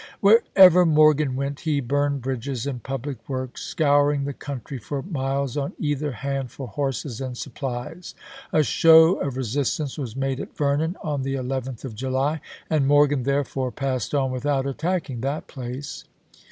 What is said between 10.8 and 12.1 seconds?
on the 11th of